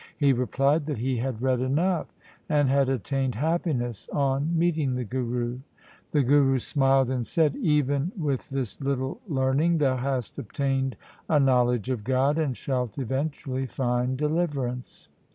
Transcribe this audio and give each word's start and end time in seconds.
He 0.17 0.33
replied 0.33 0.87
that 0.87 0.97
he 0.97 1.17
had 1.17 1.43
read 1.43 1.59
enough, 1.59 2.07
and 2.49 2.69
had 2.71 2.89
attained 2.89 3.35
happiness 3.35 4.09
on 4.11 4.57
meeting 4.57 4.95
the 4.95 5.03
Guru. 5.03 5.59
The 6.09 6.23
Guru 6.23 6.57
smiled 6.57 7.11
and 7.11 7.23
said, 7.23 7.53
1 7.53 7.61
Even 7.61 8.11
with 8.17 8.49
this 8.49 8.81
little 8.81 9.21
learning 9.27 9.77
thou 9.77 9.97
hast 9.97 10.39
obtained 10.39 10.97
a 11.29 11.39
knowledge 11.39 11.91
of 11.91 12.03
God, 12.03 12.39
and 12.39 12.57
shalt 12.57 12.97
eventually 12.97 13.67
find 13.67 14.17
deliverance.' 14.17 15.07